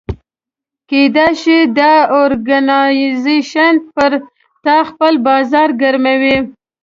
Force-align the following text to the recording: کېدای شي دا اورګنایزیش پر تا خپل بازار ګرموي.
کېدای 0.89 1.33
شي 1.41 1.57
دا 1.77 1.93
اورګنایزیش 2.15 3.51
پر 3.95 4.11
تا 4.63 4.75
خپل 4.89 5.13
بازار 5.27 5.69
ګرموي. 5.81 6.37